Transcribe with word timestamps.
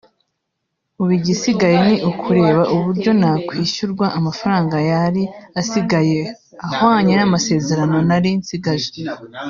ubu 1.01 1.11
igisigaye 1.19 1.77
ni 1.87 1.95
ukureba 2.11 2.63
uburyo 2.75 3.11
nakwishyurwa 3.19 4.05
amafaranga 4.17 4.75
yari 4.91 5.23
asigaye 5.59 6.19
ahwanye 6.65 7.13
n’amasezerano 7.15 7.97
nari 8.07 8.29
nsigaje 8.39 8.91